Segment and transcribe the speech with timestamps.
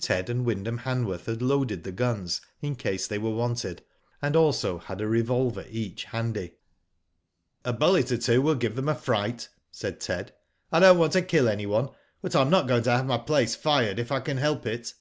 [0.00, 3.84] Ted and Wyndham Hanworth had loaded the guns in case they were wanted,
[4.20, 6.56] and also had a revolver each handy.
[7.64, 10.34] *^A bullet or two will give them a fright," said Ted.
[10.72, 11.90] "I don't want to kill anyone,
[12.20, 14.92] but I am not going to have my place fired if I can help it."